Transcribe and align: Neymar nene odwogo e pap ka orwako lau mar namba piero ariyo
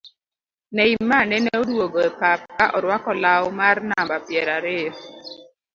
Neymar 0.75 1.23
nene 1.31 1.49
odwogo 1.61 1.99
e 2.09 2.11
pap 2.19 2.41
ka 2.57 2.65
orwako 2.77 3.11
lau 3.23 3.45
mar 3.59 3.77
namba 3.89 4.15
piero 4.25 4.51
ariyo 4.57 4.91